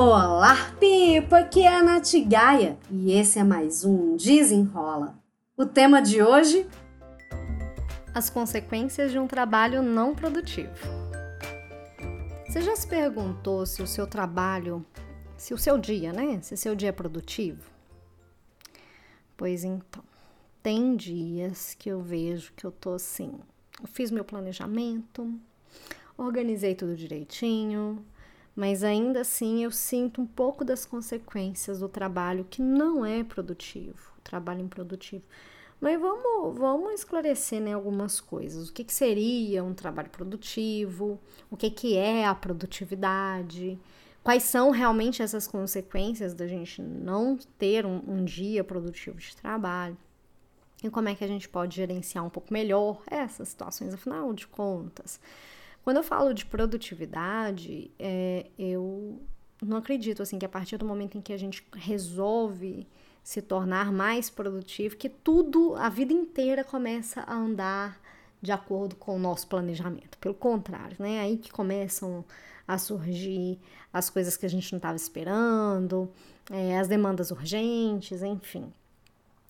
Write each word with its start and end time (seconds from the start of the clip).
Olá, 0.00 0.54
Pipa! 0.78 1.40
Aqui 1.40 1.62
é 1.62 1.74
a 1.74 1.82
Nath 1.82 2.12
Gaia 2.24 2.78
e 2.88 3.10
esse 3.10 3.36
é 3.36 3.42
mais 3.42 3.84
um 3.84 4.16
Desenrola. 4.16 5.18
O 5.56 5.66
tema 5.66 6.00
de 6.00 6.22
hoje? 6.22 6.68
As 8.14 8.30
consequências 8.30 9.10
de 9.10 9.18
um 9.18 9.26
trabalho 9.26 9.82
não 9.82 10.14
produtivo. 10.14 10.70
Você 12.46 12.60
já 12.60 12.76
se 12.76 12.86
perguntou 12.86 13.66
se 13.66 13.82
o 13.82 13.88
seu 13.88 14.06
trabalho, 14.06 14.86
se 15.36 15.52
o 15.52 15.58
seu 15.58 15.76
dia, 15.76 16.12
né? 16.12 16.38
Se 16.42 16.56
seu 16.56 16.76
dia 16.76 16.90
é 16.90 16.92
produtivo? 16.92 17.68
Pois 19.36 19.64
então, 19.64 20.04
tem 20.62 20.94
dias 20.94 21.74
que 21.74 21.88
eu 21.88 22.00
vejo 22.00 22.52
que 22.52 22.64
eu 22.64 22.70
tô 22.70 22.92
assim, 22.92 23.32
eu 23.80 23.88
fiz 23.88 24.12
meu 24.12 24.24
planejamento, 24.24 25.28
organizei 26.16 26.76
tudo 26.76 26.94
direitinho, 26.94 28.06
mas 28.58 28.82
ainda 28.82 29.20
assim 29.20 29.62
eu 29.62 29.70
sinto 29.70 30.20
um 30.20 30.26
pouco 30.26 30.64
das 30.64 30.84
consequências 30.84 31.78
do 31.78 31.88
trabalho 31.88 32.44
que 32.44 32.60
não 32.60 33.06
é 33.06 33.22
produtivo, 33.22 34.10
trabalho 34.24 34.62
improdutivo. 34.62 35.22
Mas 35.80 36.00
vamos, 36.00 36.58
vamos 36.58 36.92
esclarecer 36.94 37.60
né, 37.60 37.72
algumas 37.72 38.20
coisas. 38.20 38.68
O 38.68 38.72
que, 38.72 38.82
que 38.82 38.92
seria 38.92 39.62
um 39.62 39.72
trabalho 39.72 40.10
produtivo? 40.10 41.20
O 41.48 41.56
que, 41.56 41.70
que 41.70 41.96
é 41.96 42.26
a 42.26 42.34
produtividade? 42.34 43.78
Quais 44.24 44.42
são 44.42 44.72
realmente 44.72 45.22
essas 45.22 45.46
consequências 45.46 46.34
da 46.34 46.48
gente 46.48 46.82
não 46.82 47.38
ter 47.60 47.86
um, 47.86 48.02
um 48.08 48.24
dia 48.24 48.64
produtivo 48.64 49.18
de 49.18 49.36
trabalho? 49.36 49.96
E 50.82 50.90
como 50.90 51.08
é 51.08 51.14
que 51.14 51.22
a 51.22 51.28
gente 51.28 51.48
pode 51.48 51.76
gerenciar 51.76 52.24
um 52.24 52.30
pouco 52.30 52.52
melhor 52.52 53.00
essas 53.06 53.50
situações, 53.50 53.94
afinal 53.94 54.32
de 54.32 54.48
contas? 54.48 55.20
Quando 55.88 55.96
eu 55.96 56.02
falo 56.02 56.34
de 56.34 56.44
produtividade, 56.44 57.90
é, 57.98 58.50
eu 58.58 59.22
não 59.62 59.78
acredito 59.78 60.22
assim 60.22 60.38
que 60.38 60.44
a 60.44 60.48
partir 60.48 60.76
do 60.76 60.84
momento 60.84 61.16
em 61.16 61.22
que 61.22 61.32
a 61.32 61.36
gente 61.38 61.66
resolve 61.74 62.86
se 63.24 63.40
tornar 63.40 63.90
mais 63.90 64.28
produtivo, 64.28 64.98
que 64.98 65.08
tudo, 65.08 65.74
a 65.76 65.88
vida 65.88 66.12
inteira 66.12 66.62
começa 66.62 67.22
a 67.22 67.34
andar 67.34 67.98
de 68.42 68.52
acordo 68.52 68.96
com 68.96 69.16
o 69.16 69.18
nosso 69.18 69.48
planejamento. 69.48 70.18
Pelo 70.18 70.34
contrário, 70.34 70.94
né? 70.98 71.14
É 71.14 71.20
aí 71.20 71.38
que 71.38 71.50
começam 71.50 72.22
a 72.66 72.76
surgir 72.76 73.58
as 73.90 74.10
coisas 74.10 74.36
que 74.36 74.44
a 74.44 74.50
gente 74.50 74.70
não 74.70 74.76
estava 74.76 74.96
esperando, 74.96 76.12
é, 76.50 76.78
as 76.78 76.86
demandas 76.86 77.30
urgentes, 77.30 78.22
enfim. 78.22 78.70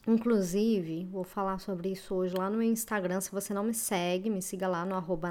Inclusive, 0.06 1.06
vou 1.10 1.24
falar 1.24 1.58
sobre 1.58 1.90
isso 1.90 2.14
hoje 2.14 2.34
lá 2.34 2.48
no 2.48 2.58
meu 2.58 2.68
Instagram. 2.68 3.20
Se 3.20 3.30
você 3.30 3.52
não 3.52 3.64
me 3.64 3.74
segue, 3.74 4.30
me 4.30 4.40
siga 4.40 4.66
lá 4.66 4.84
no 4.84 4.94
arroba. 4.94 5.30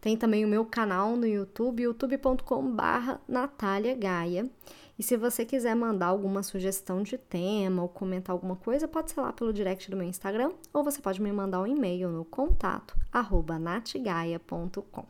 Tem 0.00 0.16
também 0.16 0.44
o 0.44 0.48
meu 0.48 0.64
canal 0.64 1.14
no 1.14 1.26
YouTube, 1.26 1.82
youtube.com.br 1.82 3.18
Natália 3.28 3.94
Gaia. 3.94 4.50
E 4.98 5.02
se 5.02 5.16
você 5.16 5.44
quiser 5.46 5.74
mandar 5.74 6.06
alguma 6.06 6.42
sugestão 6.42 7.02
de 7.02 7.16
tema 7.16 7.82
ou 7.82 7.88
comentar 7.88 8.34
alguma 8.34 8.56
coisa, 8.56 8.86
pode 8.86 9.10
ser 9.10 9.20
lá 9.20 9.32
pelo 9.32 9.52
direct 9.52 9.90
do 9.90 9.96
meu 9.96 10.06
Instagram 10.06 10.52
ou 10.74 10.84
você 10.84 11.00
pode 11.00 11.22
me 11.22 11.32
mandar 11.32 11.60
um 11.60 11.66
e-mail 11.66 12.10
no 12.10 12.24
contato 12.24 12.96
arroba 13.10 13.58
natgaia.com. 13.58 15.06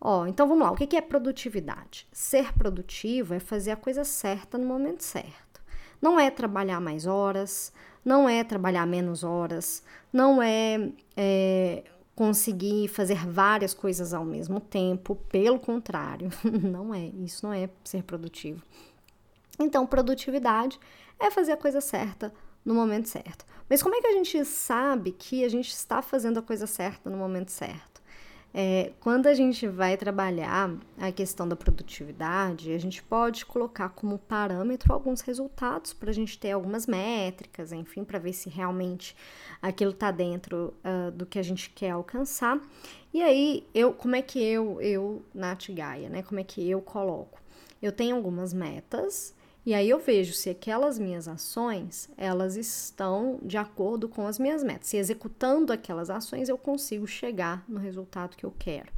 Ó, 0.00 0.26
então 0.26 0.48
vamos 0.48 0.64
lá, 0.64 0.72
o 0.72 0.76
que 0.76 0.96
é 0.96 1.00
produtividade? 1.00 2.08
Ser 2.10 2.52
produtivo 2.54 3.34
é 3.34 3.38
fazer 3.38 3.70
a 3.70 3.76
coisa 3.76 4.02
certa 4.02 4.56
no 4.56 4.66
momento 4.66 5.04
certo. 5.04 5.49
Não 6.00 6.18
é 6.18 6.30
trabalhar 6.30 6.80
mais 6.80 7.06
horas, 7.06 7.72
não 8.04 8.28
é 8.28 8.42
trabalhar 8.42 8.86
menos 8.86 9.22
horas, 9.22 9.82
não 10.12 10.42
é, 10.42 10.90
é 11.16 11.84
conseguir 12.14 12.88
fazer 12.88 13.26
várias 13.26 13.72
coisas 13.72 14.12
ao 14.12 14.24
mesmo 14.24 14.60
tempo, 14.60 15.16
pelo 15.16 15.58
contrário, 15.58 16.28
não 16.44 16.94
é, 16.94 17.06
isso 17.24 17.46
não 17.46 17.52
é 17.52 17.68
ser 17.82 18.02
produtivo. 18.02 18.62
Então, 19.58 19.86
produtividade 19.86 20.78
é 21.18 21.30
fazer 21.30 21.52
a 21.52 21.56
coisa 21.56 21.80
certa 21.80 22.32
no 22.64 22.74
momento 22.74 23.08
certo. 23.08 23.44
Mas 23.68 23.82
como 23.82 23.94
é 23.94 24.00
que 24.00 24.06
a 24.06 24.12
gente 24.12 24.44
sabe 24.44 25.12
que 25.12 25.44
a 25.44 25.48
gente 25.48 25.70
está 25.70 26.02
fazendo 26.02 26.38
a 26.38 26.42
coisa 26.42 26.66
certa 26.66 27.08
no 27.08 27.16
momento 27.16 27.50
certo? 27.50 27.89
É, 28.52 28.92
quando 28.98 29.28
a 29.28 29.34
gente 29.34 29.68
vai 29.68 29.96
trabalhar 29.96 30.76
a 30.98 31.12
questão 31.12 31.48
da 31.48 31.54
produtividade, 31.54 32.72
a 32.72 32.78
gente 32.78 33.00
pode 33.00 33.46
colocar 33.46 33.90
como 33.90 34.18
parâmetro 34.18 34.92
alguns 34.92 35.20
resultados 35.20 35.92
para 35.92 36.10
a 36.10 36.12
gente 36.12 36.36
ter 36.36 36.50
algumas 36.50 36.86
métricas, 36.86 37.70
enfim, 37.70 38.02
para 38.02 38.18
ver 38.18 38.32
se 38.32 38.50
realmente 38.50 39.16
aquilo 39.62 39.92
está 39.92 40.10
dentro 40.10 40.74
uh, 40.84 41.12
do 41.12 41.24
que 41.24 41.38
a 41.38 41.42
gente 41.42 41.70
quer 41.70 41.90
alcançar. 41.90 42.60
E 43.14 43.22
aí, 43.22 43.66
eu, 43.72 43.92
como 43.92 44.16
é 44.16 44.22
que 44.22 44.42
eu, 44.42 44.80
eu, 44.80 45.22
Nath 45.32 45.70
Gaia, 45.70 46.08
né? 46.08 46.22
Como 46.22 46.40
é 46.40 46.44
que 46.44 46.68
eu 46.68 46.80
coloco? 46.80 47.40
Eu 47.80 47.92
tenho 47.92 48.16
algumas 48.16 48.52
metas 48.52 49.34
e 49.64 49.74
aí 49.74 49.90
eu 49.90 49.98
vejo 49.98 50.32
se 50.32 50.48
aquelas 50.48 50.98
minhas 50.98 51.28
ações, 51.28 52.08
elas 52.16 52.56
estão 52.56 53.38
de 53.42 53.58
acordo 53.58 54.08
com 54.08 54.26
as 54.26 54.38
minhas 54.38 54.64
metas. 54.64 54.88
Se 54.88 54.96
executando 54.96 55.72
aquelas 55.72 56.08
ações 56.08 56.48
eu 56.48 56.56
consigo 56.56 57.06
chegar 57.06 57.64
no 57.68 57.78
resultado 57.78 58.36
que 58.36 58.44
eu 58.44 58.54
quero. 58.58 58.90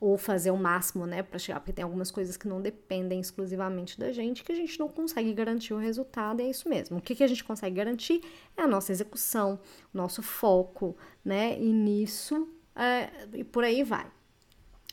Ou 0.00 0.16
fazer 0.16 0.50
o 0.52 0.56
máximo, 0.56 1.06
né, 1.06 1.24
para 1.24 1.38
chegar, 1.40 1.58
porque 1.58 1.72
tem 1.72 1.82
algumas 1.82 2.10
coisas 2.10 2.36
que 2.36 2.46
não 2.46 2.60
dependem 2.60 3.18
exclusivamente 3.20 3.98
da 3.98 4.12
gente, 4.12 4.44
que 4.44 4.52
a 4.52 4.54
gente 4.54 4.78
não 4.78 4.88
consegue 4.88 5.32
garantir 5.32 5.74
o 5.74 5.78
resultado, 5.78 6.40
e 6.40 6.44
é 6.44 6.50
isso 6.50 6.68
mesmo. 6.68 6.98
O 6.98 7.00
que, 7.00 7.16
que 7.16 7.24
a 7.24 7.26
gente 7.26 7.42
consegue 7.42 7.74
garantir 7.74 8.20
é 8.56 8.62
a 8.62 8.66
nossa 8.68 8.92
execução, 8.92 9.58
nosso 9.92 10.22
foco, 10.22 10.96
né, 11.24 11.58
e 11.58 11.72
nisso, 11.72 12.48
é, 12.76 13.10
e 13.32 13.42
por 13.42 13.64
aí 13.64 13.82
vai. 13.82 14.06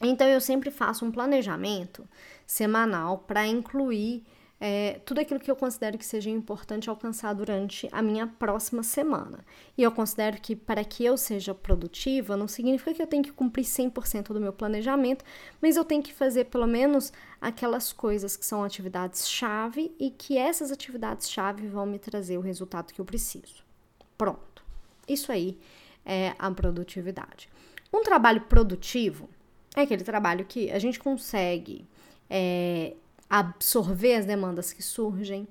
Então 0.01 0.27
eu 0.27 0.41
sempre 0.41 0.71
faço 0.71 1.05
um 1.05 1.11
planejamento 1.11 2.07
semanal 2.47 3.19
para 3.19 3.45
incluir 3.45 4.25
é, 4.59 5.01
tudo 5.05 5.19
aquilo 5.19 5.39
que 5.39 5.51
eu 5.51 5.55
considero 5.55 5.97
que 5.97 6.05
seja 6.05 6.29
importante 6.29 6.89
alcançar 6.89 7.33
durante 7.33 7.89
a 7.91 8.01
minha 8.01 8.25
próxima 8.25 8.83
semana. 8.83 9.45
E 9.77 9.83
eu 9.83 9.91
considero 9.91 10.39
que 10.39 10.55
para 10.55 10.83
que 10.83 11.03
eu 11.03 11.17
seja 11.17 11.53
produtiva, 11.53 12.37
não 12.37 12.47
significa 12.47 12.93
que 12.93 13.01
eu 13.01 13.07
tenho 13.07 13.23
que 13.23 13.33
cumprir 13.33 13.65
100% 13.65 14.27
do 14.27 14.39
meu 14.39 14.53
planejamento, 14.53 15.25
mas 15.61 15.75
eu 15.75 15.83
tenho 15.83 16.01
que 16.01 16.13
fazer 16.13 16.45
pelo 16.45 16.67
menos 16.67 17.11
aquelas 17.41 17.91
coisas 17.91 18.37
que 18.37 18.45
são 18.45 18.63
atividades-chave 18.63 19.93
e 19.99 20.09
que 20.09 20.37
essas 20.37 20.71
atividades-chave 20.71 21.67
vão 21.67 21.85
me 21.85 21.99
trazer 21.99 22.37
o 22.37 22.41
resultado 22.41 22.93
que 22.93 23.01
eu 23.01 23.05
preciso. 23.05 23.63
Pronto. 24.17 24.63
Isso 25.07 25.31
aí 25.31 25.59
é 26.05 26.33
a 26.39 26.49
produtividade. 26.49 27.49
Um 27.93 28.01
trabalho 28.03 28.41
produtivo 28.41 29.29
é 29.75 29.81
aquele 29.81 30.03
trabalho 30.03 30.45
que 30.45 30.71
a 30.71 30.79
gente 30.79 30.97
consegue 30.97 31.85
é, 32.29 32.95
absorver 33.29 34.15
as 34.15 34.25
demandas 34.25 34.71
que 34.71 34.83
surgem, 34.83 35.47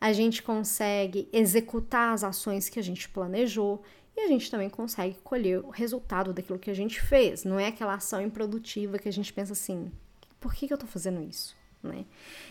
a 0.00 0.12
gente 0.12 0.42
consegue 0.42 1.28
executar 1.32 2.12
as 2.12 2.24
ações 2.24 2.68
que 2.68 2.78
a 2.78 2.82
gente 2.82 3.08
planejou 3.08 3.82
e 4.16 4.20
a 4.20 4.28
gente 4.28 4.50
também 4.50 4.68
consegue 4.68 5.16
colher 5.22 5.60
o 5.64 5.70
resultado 5.70 6.32
daquilo 6.32 6.58
que 6.58 6.70
a 6.70 6.74
gente 6.74 7.00
fez. 7.00 7.44
Não 7.44 7.58
é 7.58 7.68
aquela 7.68 7.94
ação 7.94 8.20
improdutiva 8.20 8.98
que 8.98 9.08
a 9.08 9.12
gente 9.12 9.32
pensa 9.32 9.52
assim: 9.52 9.90
por 10.40 10.54
que, 10.54 10.66
que 10.66 10.72
eu 10.72 10.76
estou 10.76 10.88
fazendo 10.88 11.22
isso? 11.22 11.56
Né? 11.82 12.04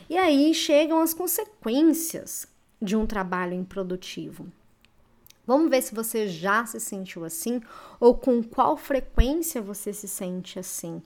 E 0.09 0.17
aí 0.17 0.53
chegam 0.53 1.01
as 1.01 1.13
consequências 1.13 2.47
de 2.81 2.95
um 2.95 3.05
trabalho 3.05 3.53
improdutivo. 3.53 4.51
Vamos 5.45 5.69
ver 5.69 5.81
se 5.81 5.93
você 5.93 6.27
já 6.27 6.65
se 6.65 6.79
sentiu 6.79 7.25
assim 7.25 7.61
ou 7.99 8.15
com 8.15 8.43
qual 8.43 8.77
frequência 8.77 9.61
você 9.61 9.91
se 9.91 10.07
sente 10.07 10.59
assim. 10.59 11.01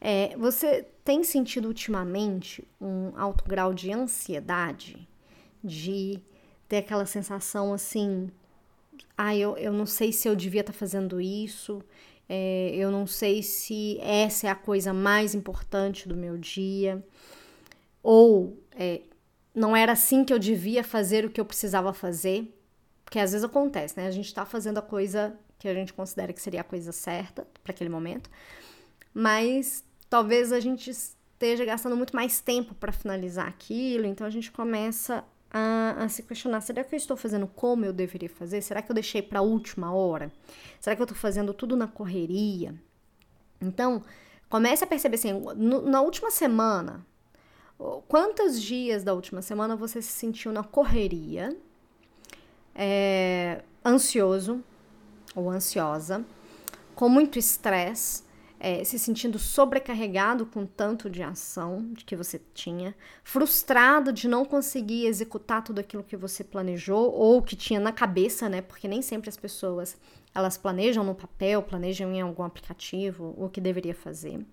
É, 0.00 0.36
você 0.36 0.86
tem 1.04 1.22
sentido 1.22 1.66
ultimamente 1.68 2.66
um 2.80 3.12
alto 3.16 3.44
grau 3.44 3.74
de 3.74 3.92
ansiedade? 3.92 5.08
De 5.62 6.20
ter 6.68 6.78
aquela 6.78 7.04
sensação 7.04 7.74
assim, 7.74 8.30
ah, 9.18 9.36
eu, 9.36 9.56
eu 9.58 9.72
não 9.72 9.84
sei 9.84 10.12
se 10.12 10.28
eu 10.28 10.36
devia 10.36 10.60
estar 10.60 10.72
tá 10.72 10.78
fazendo 10.78 11.20
isso, 11.20 11.82
é, 12.28 12.70
eu 12.74 12.92
não 12.92 13.08
sei 13.08 13.42
se 13.42 13.98
essa 14.00 14.46
é 14.46 14.50
a 14.50 14.54
coisa 14.54 14.94
mais 14.94 15.34
importante 15.34 16.08
do 16.08 16.16
meu 16.16 16.38
dia, 16.38 17.04
ou 18.02 18.56
é, 18.70 19.00
não 19.52 19.74
era 19.74 19.92
assim 19.92 20.24
que 20.24 20.32
eu 20.32 20.38
devia 20.38 20.84
fazer 20.84 21.24
o 21.24 21.30
que 21.30 21.40
eu 21.40 21.44
precisava 21.44 21.92
fazer, 21.92 22.48
porque 23.10 23.18
às 23.18 23.32
vezes 23.32 23.44
acontece, 23.44 23.96
né? 23.96 24.06
A 24.06 24.10
gente 24.12 24.32
tá 24.32 24.46
fazendo 24.46 24.78
a 24.78 24.82
coisa 24.82 25.36
que 25.58 25.66
a 25.66 25.74
gente 25.74 25.92
considera 25.92 26.32
que 26.32 26.40
seria 26.40 26.60
a 26.60 26.64
coisa 26.64 26.92
certa 26.92 27.44
para 27.60 27.72
aquele 27.72 27.90
momento, 27.90 28.30
mas 29.12 29.84
talvez 30.08 30.52
a 30.52 30.60
gente 30.60 30.88
esteja 30.90 31.64
gastando 31.64 31.96
muito 31.96 32.14
mais 32.14 32.40
tempo 32.40 32.72
para 32.72 32.92
finalizar 32.92 33.48
aquilo, 33.48 34.06
então 34.06 34.24
a 34.24 34.30
gente 34.30 34.52
começa 34.52 35.24
a, 35.50 36.04
a, 36.04 36.08
se 36.08 36.22
questionar: 36.22 36.60
será 36.60 36.84
que 36.84 36.94
eu 36.94 36.96
estou 36.96 37.16
fazendo 37.16 37.48
como 37.48 37.84
eu 37.84 37.92
deveria 37.92 38.30
fazer? 38.30 38.62
Será 38.62 38.80
que 38.80 38.88
eu 38.88 38.94
deixei 38.94 39.20
para 39.20 39.40
a 39.40 39.42
última 39.42 39.92
hora? 39.92 40.30
Será 40.78 40.94
que 40.94 41.02
eu 41.02 41.04
estou 41.04 41.18
fazendo 41.18 41.52
tudo 41.52 41.76
na 41.76 41.88
correria? 41.88 42.76
Então, 43.60 44.04
comece 44.48 44.84
a 44.84 44.86
perceber 44.86 45.16
assim: 45.16 45.32
no, 45.32 45.82
na 45.82 46.00
última 46.00 46.30
semana, 46.30 47.04
quantos 48.06 48.62
dias 48.62 49.02
da 49.02 49.12
última 49.12 49.42
semana 49.42 49.74
você 49.74 50.00
se 50.00 50.12
sentiu 50.12 50.52
na 50.52 50.62
correria, 50.62 51.58
é, 52.80 53.62
ansioso 53.84 54.64
ou 55.36 55.50
ansiosa, 55.50 56.24
com 56.94 57.08
muito 57.08 57.38
estresse? 57.38 58.24
é, 58.60 58.84
se 58.84 58.98
sentindo 58.98 59.38
sobrecarregado 59.38 60.44
com 60.44 60.66
tanto 60.66 61.08
de 61.08 61.22
ação 61.22 61.94
que 62.04 62.14
você 62.14 62.38
tinha, 62.52 62.94
frustrado 63.24 64.12
de 64.12 64.28
não 64.28 64.44
conseguir 64.44 65.06
executar 65.06 65.64
tudo 65.64 65.78
aquilo 65.78 66.04
que 66.04 66.16
você 66.16 66.44
planejou 66.44 67.10
ou 67.10 67.40
que 67.40 67.56
tinha 67.56 67.80
na 67.80 67.90
cabeça, 67.90 68.50
né? 68.50 68.60
Porque 68.60 68.86
nem 68.86 69.00
sempre 69.00 69.30
as 69.30 69.36
pessoas 69.36 69.96
elas 70.34 70.58
planejam 70.58 71.02
no 71.02 71.14
papel, 71.14 71.62
planejam 71.62 72.12
em 72.12 72.20
algum 72.20 72.42
aplicativo 72.42 73.34
o 73.38 73.48
que 73.48 73.62
deveria 73.62 73.94
fazer. 73.94 74.44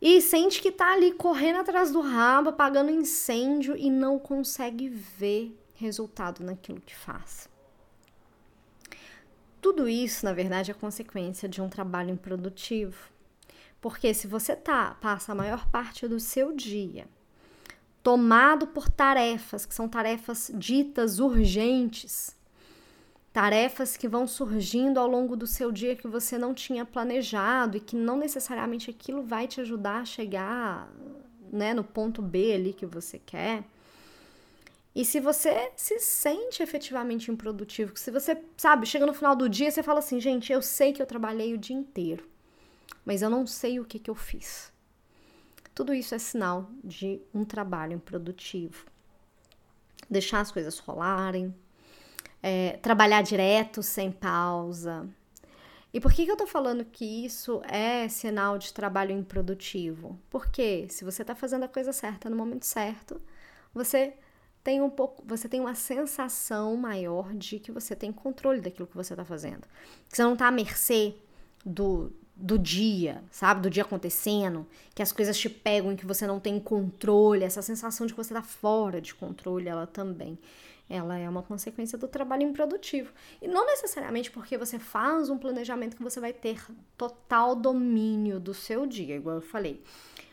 E 0.00 0.20
sente 0.20 0.62
que 0.62 0.70
tá 0.70 0.92
ali 0.92 1.12
correndo 1.12 1.60
atrás 1.60 1.90
do 1.90 2.00
rabo, 2.00 2.50
apagando 2.50 2.90
incêndio 2.90 3.76
e 3.76 3.90
não 3.90 4.18
consegue 4.18 4.88
ver 4.88 5.56
resultado 5.82 6.42
naquilo 6.42 6.80
que 6.80 6.94
faz. 6.94 7.48
Tudo 9.60 9.88
isso, 9.88 10.24
na 10.24 10.32
verdade, 10.32 10.70
é 10.70 10.74
consequência 10.74 11.48
de 11.48 11.60
um 11.60 11.68
trabalho 11.68 12.10
improdutivo. 12.10 13.10
Porque 13.80 14.14
se 14.14 14.26
você 14.26 14.56
tá, 14.56 14.96
passa 15.00 15.32
a 15.32 15.34
maior 15.34 15.68
parte 15.68 16.08
do 16.08 16.18
seu 16.18 16.54
dia 16.54 17.06
tomado 18.02 18.66
por 18.66 18.88
tarefas, 18.88 19.64
que 19.64 19.74
são 19.74 19.88
tarefas 19.88 20.50
ditas 20.54 21.20
urgentes, 21.20 22.36
tarefas 23.32 23.96
que 23.96 24.08
vão 24.08 24.26
surgindo 24.26 24.98
ao 24.98 25.06
longo 25.06 25.36
do 25.36 25.46
seu 25.46 25.70
dia 25.70 25.96
que 25.96 26.08
você 26.08 26.36
não 26.36 26.52
tinha 26.52 26.84
planejado 26.84 27.76
e 27.76 27.80
que 27.80 27.96
não 27.96 28.16
necessariamente 28.16 28.90
aquilo 28.90 29.22
vai 29.22 29.46
te 29.46 29.60
ajudar 29.60 30.00
a 30.00 30.04
chegar 30.04 30.92
né, 31.50 31.72
no 31.72 31.84
ponto 31.84 32.20
B 32.20 32.52
ali 32.52 32.72
que 32.72 32.84
você 32.84 33.18
quer. 33.18 33.64
E 34.94 35.04
se 35.04 35.20
você 35.20 35.72
se 35.74 35.98
sente 36.00 36.62
efetivamente 36.62 37.30
improdutivo, 37.30 37.96
se 37.96 38.10
você, 38.10 38.42
sabe, 38.56 38.86
chega 38.86 39.06
no 39.06 39.14
final 39.14 39.34
do 39.34 39.48
dia 39.48 39.68
e 39.68 39.72
você 39.72 39.82
fala 39.82 40.00
assim, 40.00 40.20
gente, 40.20 40.52
eu 40.52 40.60
sei 40.60 40.92
que 40.92 41.00
eu 41.00 41.06
trabalhei 41.06 41.54
o 41.54 41.58
dia 41.58 41.76
inteiro, 41.76 42.28
mas 43.04 43.22
eu 43.22 43.30
não 43.30 43.46
sei 43.46 43.80
o 43.80 43.84
que, 43.86 43.98
que 43.98 44.10
eu 44.10 44.14
fiz. 44.14 44.70
Tudo 45.74 45.94
isso 45.94 46.14
é 46.14 46.18
sinal 46.18 46.70
de 46.84 47.22
um 47.32 47.44
trabalho 47.44 47.94
improdutivo. 47.94 48.84
Deixar 50.10 50.40
as 50.40 50.52
coisas 50.52 50.78
rolarem, 50.78 51.54
é, 52.42 52.78
trabalhar 52.82 53.22
direto, 53.22 53.82
sem 53.82 54.12
pausa. 54.12 55.08
E 55.94 56.00
por 56.00 56.12
que, 56.12 56.26
que 56.26 56.30
eu 56.30 56.36
tô 56.36 56.46
falando 56.46 56.84
que 56.84 57.24
isso 57.24 57.62
é 57.64 58.08
sinal 58.08 58.58
de 58.58 58.72
trabalho 58.74 59.12
improdutivo? 59.12 60.18
Porque 60.28 60.86
se 60.90 61.04
você 61.04 61.24
tá 61.24 61.34
fazendo 61.34 61.64
a 61.64 61.68
coisa 61.68 61.92
certa 61.92 62.28
no 62.28 62.36
momento 62.36 62.66
certo, 62.66 63.20
você 63.72 64.14
tem 64.62 64.80
um 64.80 64.90
pouco, 64.90 65.22
você 65.26 65.48
tem 65.48 65.60
uma 65.60 65.74
sensação 65.74 66.76
maior 66.76 67.34
de 67.34 67.58
que 67.58 67.72
você 67.72 67.96
tem 67.96 68.12
controle 68.12 68.60
daquilo 68.60 68.86
que 68.86 68.96
você 68.96 69.12
está 69.12 69.24
fazendo. 69.24 69.62
Que 70.08 70.16
você 70.16 70.22
não 70.22 70.34
está 70.34 70.48
à 70.48 70.50
mercê 70.50 71.14
do, 71.64 72.12
do 72.36 72.58
dia, 72.58 73.22
sabe? 73.30 73.62
Do 73.62 73.70
dia 73.70 73.82
acontecendo, 73.82 74.66
que 74.94 75.02
as 75.02 75.12
coisas 75.12 75.36
te 75.36 75.48
pegam 75.48 75.92
e 75.92 75.96
que 75.96 76.06
você 76.06 76.26
não 76.26 76.38
tem 76.38 76.60
controle, 76.60 77.44
essa 77.44 77.60
sensação 77.60 78.06
de 78.06 78.12
que 78.12 78.16
você 78.16 78.32
está 78.32 78.42
fora 78.42 79.00
de 79.00 79.14
controle, 79.14 79.68
ela 79.68 79.86
também. 79.86 80.38
Ela 80.88 81.18
é 81.18 81.28
uma 81.28 81.42
consequência 81.42 81.96
do 81.96 82.06
trabalho 82.06 82.42
improdutivo. 82.42 83.12
E 83.40 83.48
não 83.48 83.66
necessariamente 83.66 84.30
porque 84.30 84.58
você 84.58 84.78
faz 84.78 85.30
um 85.30 85.38
planejamento 85.38 85.96
que 85.96 86.02
você 86.02 86.20
vai 86.20 86.32
ter 86.32 86.64
total 86.96 87.56
domínio 87.56 88.38
do 88.38 88.52
seu 88.54 88.86
dia, 88.86 89.16
igual 89.16 89.36
eu 89.36 89.42
falei. 89.42 89.82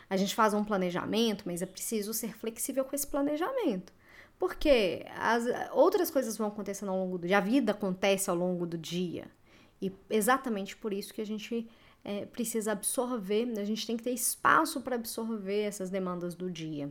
A 0.09 0.17
gente 0.17 0.35
faz 0.35 0.53
um 0.53 0.63
planejamento, 0.63 1.43
mas 1.45 1.61
é 1.61 1.65
preciso 1.65 2.13
ser 2.13 2.35
flexível 2.37 2.83
com 2.83 2.95
esse 2.95 3.07
planejamento. 3.07 3.93
Porque 4.39 5.05
as 5.17 5.43
outras 5.73 6.09
coisas 6.09 6.37
vão 6.37 6.47
acontecendo 6.47 6.89
ao 6.89 6.97
longo 6.97 7.17
do 7.17 7.27
dia, 7.27 7.37
a 7.37 7.41
vida 7.41 7.73
acontece 7.73 8.29
ao 8.29 8.35
longo 8.35 8.65
do 8.65 8.77
dia. 8.77 9.29
E 9.81 9.91
exatamente 10.09 10.77
por 10.77 10.93
isso 10.93 11.13
que 11.13 11.21
a 11.21 11.25
gente 11.25 11.69
é, 12.03 12.25
precisa 12.25 12.71
absorver, 12.71 13.53
a 13.59 13.65
gente 13.65 13.85
tem 13.85 13.97
que 13.97 14.03
ter 14.03 14.13
espaço 14.13 14.79
para 14.79 14.95
absorver 14.95 15.61
essas 15.61 15.89
demandas 15.89 16.35
do 16.35 16.49
dia. 16.49 16.89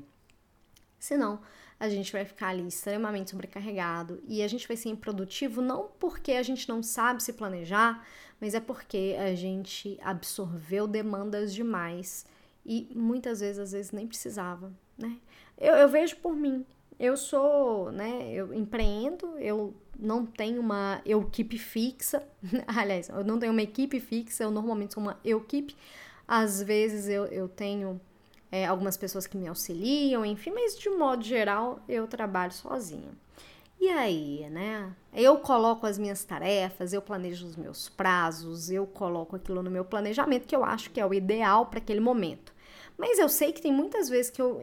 Senão, 0.98 1.40
a 1.80 1.88
gente 1.88 2.12
vai 2.12 2.24
ficar 2.24 2.48
ali 2.48 2.66
extremamente 2.66 3.30
sobrecarregado 3.30 4.20
e 4.26 4.42
a 4.42 4.48
gente 4.48 4.66
vai 4.66 4.76
ser 4.76 4.88
improdutivo 4.88 5.62
não 5.62 5.88
porque 5.98 6.32
a 6.32 6.42
gente 6.42 6.68
não 6.68 6.82
sabe 6.82 7.22
se 7.22 7.32
planejar, 7.32 8.04
mas 8.40 8.54
é 8.54 8.60
porque 8.60 9.16
a 9.18 9.34
gente 9.34 9.98
absorveu 10.02 10.86
demandas 10.86 11.54
demais 11.54 12.26
e 12.66 12.90
muitas 12.94 13.40
vezes, 13.40 13.58
às 13.58 13.72
vezes, 13.72 13.92
nem 13.92 14.06
precisava, 14.06 14.72
né? 14.96 15.16
Eu, 15.56 15.74
eu 15.74 15.88
vejo 15.88 16.16
por 16.16 16.36
mim, 16.36 16.66
eu 16.98 17.16
sou, 17.16 17.92
né, 17.92 18.30
eu 18.32 18.52
empreendo, 18.52 19.38
eu 19.38 19.74
não 19.98 20.26
tenho 20.26 20.60
uma 20.60 21.00
equipe 21.04 21.58
fixa, 21.58 22.26
aliás, 22.66 23.08
eu 23.08 23.24
não 23.24 23.38
tenho 23.38 23.52
uma 23.52 23.62
equipe 23.62 24.00
fixa, 24.00 24.44
eu 24.44 24.50
normalmente 24.50 24.94
sou 24.94 25.02
uma 25.02 25.18
equipe, 25.24 25.76
às 26.26 26.62
vezes 26.62 27.08
eu, 27.08 27.26
eu 27.26 27.48
tenho 27.48 28.00
é, 28.50 28.66
algumas 28.66 28.96
pessoas 28.96 29.26
que 29.26 29.36
me 29.36 29.48
auxiliam, 29.48 30.24
enfim, 30.24 30.50
mas 30.50 30.78
de 30.78 30.90
modo 30.90 31.22
geral 31.22 31.80
eu 31.88 32.06
trabalho 32.06 32.52
sozinha. 32.52 33.12
E 33.80 33.88
aí, 33.88 34.48
né? 34.50 34.92
Eu 35.14 35.38
coloco 35.38 35.86
as 35.86 35.98
minhas 35.98 36.24
tarefas, 36.24 36.92
eu 36.92 37.00
planejo 37.00 37.46
os 37.46 37.54
meus 37.54 37.88
prazos, 37.88 38.70
eu 38.70 38.84
coloco 38.86 39.36
aquilo 39.36 39.62
no 39.62 39.70
meu 39.70 39.84
planejamento 39.84 40.48
que 40.48 40.56
eu 40.56 40.64
acho 40.64 40.90
que 40.90 41.00
é 41.00 41.06
o 41.06 41.14
ideal 41.14 41.66
para 41.66 41.78
aquele 41.78 42.00
momento. 42.00 42.52
Mas 42.96 43.20
eu 43.20 43.28
sei 43.28 43.52
que 43.52 43.62
tem 43.62 43.72
muitas 43.72 44.08
vezes 44.08 44.30
que 44.30 44.42
eu 44.42 44.60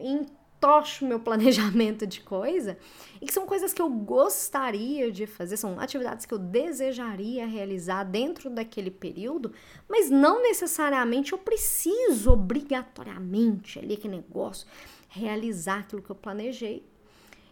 tocho 0.60 1.06
meu 1.06 1.20
planejamento 1.20 2.06
de 2.06 2.20
coisa 2.20 2.78
e 3.20 3.26
que 3.26 3.32
são 3.32 3.46
coisas 3.46 3.72
que 3.72 3.80
eu 3.80 3.88
gostaria 3.88 5.10
de 5.10 5.26
fazer, 5.26 5.56
são 5.56 5.78
atividades 5.80 6.26
que 6.26 6.34
eu 6.34 6.38
desejaria 6.38 7.46
realizar 7.46 8.04
dentro 8.04 8.50
daquele 8.50 8.90
período, 8.90 9.52
mas 9.88 10.10
não 10.10 10.42
necessariamente 10.42 11.32
eu 11.32 11.38
preciso 11.38 12.32
obrigatoriamente 12.32 13.78
ali 13.78 13.96
que 13.96 14.08
negócio 14.08 14.66
realizar 15.08 15.80
aquilo 15.80 16.02
que 16.02 16.10
eu 16.10 16.16
planejei. 16.16 16.84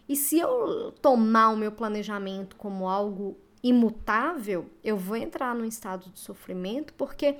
E 0.07 0.15
se 0.15 0.37
eu 0.37 0.91
tomar 1.01 1.49
o 1.49 1.57
meu 1.57 1.71
planejamento 1.71 2.55
como 2.55 2.87
algo 2.87 3.37
imutável, 3.63 4.69
eu 4.83 4.95
vou 4.95 5.17
entrar 5.17 5.55
num 5.55 5.65
estado 5.65 6.11
de 6.11 6.19
sofrimento 6.19 6.93
porque 6.93 7.37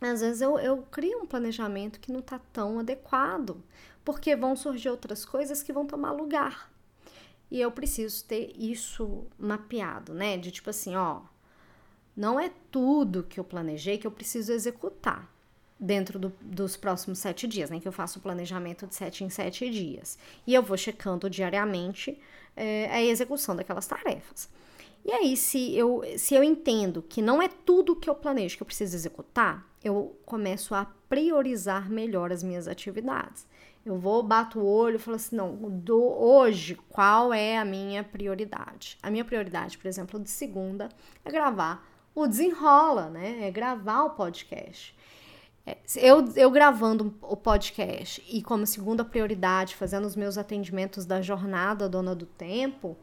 às 0.00 0.20
vezes 0.20 0.40
eu, 0.40 0.58
eu 0.58 0.78
crio 0.90 1.20
um 1.20 1.26
planejamento 1.26 2.00
que 2.00 2.10
não 2.10 2.20
está 2.20 2.40
tão 2.52 2.78
adequado 2.78 3.62
porque 4.08 4.34
vão 4.34 4.56
surgir 4.56 4.88
outras 4.88 5.22
coisas 5.22 5.62
que 5.62 5.70
vão 5.70 5.84
tomar 5.84 6.12
lugar. 6.12 6.72
E 7.50 7.60
eu 7.60 7.70
preciso 7.70 8.24
ter 8.24 8.54
isso 8.56 9.26
mapeado, 9.38 10.14
né? 10.14 10.38
De 10.38 10.50
tipo 10.50 10.70
assim, 10.70 10.96
ó, 10.96 11.20
não 12.16 12.40
é 12.40 12.50
tudo 12.70 13.22
que 13.22 13.38
eu 13.38 13.44
planejei 13.44 13.98
que 13.98 14.06
eu 14.06 14.10
preciso 14.10 14.50
executar 14.50 15.30
dentro 15.78 16.18
do, 16.18 16.32
dos 16.40 16.74
próximos 16.74 17.18
sete 17.18 17.46
dias, 17.46 17.68
né? 17.68 17.80
Que 17.80 17.86
eu 17.86 17.92
faço 17.92 18.18
o 18.18 18.22
planejamento 18.22 18.86
de 18.86 18.94
sete 18.94 19.24
em 19.24 19.28
sete 19.28 19.68
dias. 19.68 20.18
E 20.46 20.54
eu 20.54 20.62
vou 20.62 20.78
checando 20.78 21.28
diariamente 21.28 22.18
é, 22.56 22.88
a 22.90 23.02
execução 23.02 23.54
daquelas 23.54 23.86
tarefas. 23.86 24.48
E 25.04 25.12
aí, 25.12 25.36
se 25.36 25.76
eu, 25.76 26.02
se 26.16 26.34
eu 26.34 26.42
entendo 26.42 27.02
que 27.02 27.20
não 27.20 27.42
é 27.42 27.48
tudo 27.48 27.94
que 27.94 28.08
eu 28.08 28.14
planejo 28.14 28.56
que 28.56 28.62
eu 28.62 28.66
preciso 28.66 28.96
executar, 28.96 29.68
eu 29.88 30.16
começo 30.24 30.74
a 30.74 30.86
priorizar 31.08 31.90
melhor 31.90 32.32
as 32.32 32.42
minhas 32.42 32.68
atividades. 32.68 33.46
Eu 33.84 33.96
vou, 33.96 34.22
bato 34.22 34.60
o 34.60 34.66
olho 34.66 34.96
e 34.96 34.98
falo 34.98 35.16
assim: 35.16 35.36
não, 35.36 35.56
do 35.56 36.00
hoje, 36.00 36.74
qual 36.88 37.32
é 37.32 37.58
a 37.58 37.64
minha 37.64 38.04
prioridade? 38.04 38.98
A 39.02 39.10
minha 39.10 39.24
prioridade, 39.24 39.78
por 39.78 39.88
exemplo, 39.88 40.20
de 40.20 40.30
segunda 40.30 40.88
é 41.24 41.30
gravar 41.30 41.86
o 42.14 42.26
desenrola, 42.26 43.08
né? 43.08 43.46
É 43.46 43.50
gravar 43.50 44.04
o 44.04 44.10
podcast. 44.10 44.94
É, 45.66 45.76
eu, 45.96 46.32
eu 46.34 46.50
gravando 46.50 47.14
o 47.22 47.36
podcast 47.36 48.24
e 48.28 48.42
como 48.42 48.66
segunda 48.66 49.04
prioridade, 49.04 49.76
fazendo 49.76 50.06
os 50.06 50.16
meus 50.16 50.36
atendimentos 50.36 51.04
da 51.04 51.20
jornada 51.20 51.88
Dona 51.88 52.14
do 52.14 52.26
Tempo, 52.26 52.96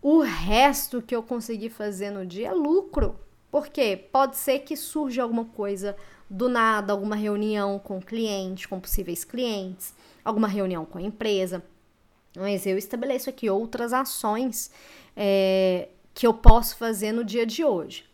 o 0.00 0.20
resto 0.20 1.02
que 1.02 1.14
eu 1.14 1.22
conseguir 1.22 1.70
fazer 1.70 2.10
no 2.10 2.24
dia 2.24 2.48
é 2.48 2.52
lucro. 2.52 3.18
Porque 3.50 3.96
pode 3.96 4.36
ser 4.36 4.60
que 4.60 4.76
surja 4.76 5.22
alguma 5.22 5.44
coisa 5.44 5.96
do 6.28 6.48
nada, 6.48 6.92
alguma 6.92 7.16
reunião 7.16 7.78
com 7.78 8.00
cliente, 8.00 8.68
com 8.68 8.80
possíveis 8.80 9.24
clientes 9.24 9.94
alguma 10.26 10.48
reunião 10.48 10.84
com 10.84 10.98
a 10.98 11.02
empresa. 11.02 11.62
Mas 12.36 12.66
eu 12.66 12.76
estabeleço 12.76 13.30
aqui 13.30 13.48
outras 13.48 13.92
ações 13.92 14.70
é, 15.16 15.88
que 16.12 16.26
eu 16.26 16.34
posso 16.34 16.76
fazer 16.76 17.12
no 17.12 17.24
dia 17.24 17.46
de 17.46 17.64
hoje. 17.64 18.04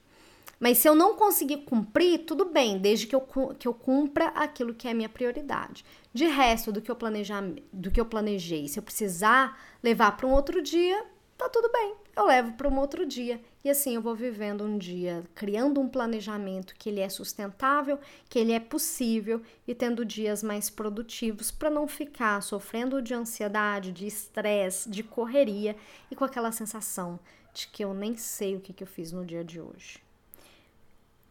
Mas 0.61 0.79
se 0.79 0.89
eu 0.89 0.95
não 0.95 1.17
conseguir 1.17 1.65
cumprir, 1.65 2.21
tudo 2.21 2.45
bem, 2.45 2.79
desde 2.79 3.07
que 3.07 3.17
eu, 3.17 3.27
que 3.59 3.67
eu 3.67 3.75
cumpra 3.75 4.27
aquilo 4.29 4.75
que 4.75 4.87
é 4.87 4.95
minha 4.95 5.09
prioridade. 5.09 5.85
De 6.15 6.27
resto 6.27 6.71
do 6.71 6.81
que 6.81 6.91
eu 6.91 6.95
planejar, 6.95 7.43
do 7.73 7.91
que 7.91 8.01
eu 8.01 8.05
planejei, 8.05 8.69
se 8.69 8.79
eu 8.79 8.83
precisar 8.83 9.59
levar 9.83 10.17
para 10.17 10.27
um 10.27 10.33
outro 10.33 10.63
dia, 10.63 11.05
tá 11.37 11.49
tudo 11.49 11.69
bem, 11.73 11.95
eu 12.15 12.27
levo 12.27 12.53
para 12.53 12.69
um 12.69 12.79
outro 12.79 13.07
dia. 13.07 13.41
E 13.65 13.71
assim 13.71 13.95
eu 13.95 14.03
vou 14.03 14.15
vivendo 14.15 14.65
um 14.65 14.77
dia, 14.77 15.25
criando 15.35 15.81
um 15.81 15.89
planejamento 15.89 16.75
que 16.77 16.89
ele 16.89 17.01
é 17.01 17.09
sustentável, 17.09 17.99
que 18.29 18.39
ele 18.39 18.53
é 18.53 18.61
possível 18.61 19.41
e 19.67 19.75
tendo 19.75 20.05
dias 20.05 20.43
mais 20.43 20.69
produtivos 20.69 21.51
para 21.51 21.71
não 21.71 21.87
ficar 21.87 22.43
sofrendo 22.43 23.01
de 23.01 23.15
ansiedade, 23.15 23.93
de 23.93 24.07
estresse, 24.07 24.91
de 24.91 25.03
correria 25.03 25.77
e 26.11 26.17
com 26.17 26.25
aquela 26.25 26.53
sensação 26.53 27.19
de 27.55 27.69
que 27.69 27.85
eu 27.85 27.95
nem 27.95 28.17
sei 28.17 28.57
o 28.57 28.61
que, 28.61 28.73
que 28.73 28.83
eu 28.83 28.89
fiz 28.89 29.13
no 29.13 29.25
dia 29.25 29.45
de 29.45 29.61
hoje. 29.61 30.03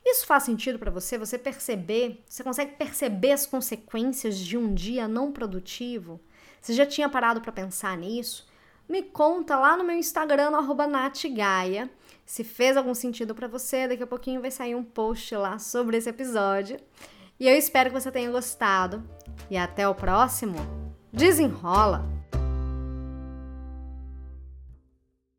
Isso 0.03 0.25
faz 0.25 0.43
sentido 0.43 0.79
para 0.79 0.89
você? 0.89 1.17
Você 1.17 1.37
perceber? 1.37 2.23
Você 2.27 2.43
consegue 2.43 2.75
perceber 2.75 3.33
as 3.33 3.45
consequências 3.45 4.37
de 4.37 4.57
um 4.57 4.73
dia 4.73 5.07
não 5.07 5.31
produtivo? 5.31 6.19
Você 6.59 6.73
já 6.73 6.85
tinha 6.85 7.09
parado 7.09 7.41
para 7.41 7.51
pensar 7.51 7.95
nisso? 7.97 8.47
Me 8.91 9.01
conta 9.01 9.57
lá 9.57 9.77
no 9.77 9.85
meu 9.85 9.95
Instagram, 9.95 10.49
no 10.49 10.73
@natgaia, 10.85 11.89
se 12.25 12.43
fez 12.43 12.75
algum 12.75 12.93
sentido 12.93 13.33
para 13.33 13.47
você. 13.47 13.87
Daqui 13.87 14.03
a 14.03 14.05
pouquinho 14.05 14.41
vai 14.41 14.51
sair 14.51 14.75
um 14.75 14.83
post 14.83 15.33
lá 15.33 15.57
sobre 15.59 15.95
esse 15.95 16.09
episódio. 16.09 16.77
E 17.39 17.47
eu 17.47 17.55
espero 17.55 17.89
que 17.89 17.97
você 17.97 18.11
tenha 18.11 18.29
gostado. 18.29 19.01
E 19.49 19.55
até 19.55 19.87
o 19.87 19.95
próximo. 19.95 20.57
Desenrola! 21.09 22.20